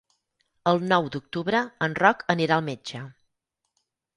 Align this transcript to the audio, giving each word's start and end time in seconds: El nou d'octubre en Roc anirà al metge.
El 0.71 0.81
nou 0.91 1.09
d'octubre 1.17 1.61
en 1.89 1.99
Roc 2.01 2.25
anirà 2.35 2.59
al 2.59 2.67
metge. 2.71 3.03